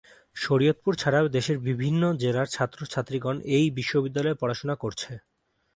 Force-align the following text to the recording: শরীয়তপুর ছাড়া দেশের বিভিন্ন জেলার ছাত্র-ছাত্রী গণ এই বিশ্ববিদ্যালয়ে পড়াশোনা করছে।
শরীয়তপুর 0.35 0.93
ছাড়া 0.95 1.19
দেশের 1.29 1.57
বিভিন্ন 1.67 2.01
জেলার 2.21 2.47
ছাত্র-ছাত্রী 2.47 3.17
গণ 3.19 3.35
এই 3.55 3.65
বিশ্ববিদ্যালয়ে 3.77 4.39
পড়াশোনা 4.41 4.75
করছে। 4.75 5.11